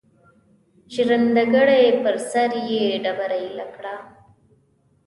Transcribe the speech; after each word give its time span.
ژرندګړی 0.93 1.85
پر 2.01 2.15
سر 2.31 2.51
یې 2.69 2.85
ډبره 3.03 3.37
ایله 3.43 3.65
کړه. 3.75 3.95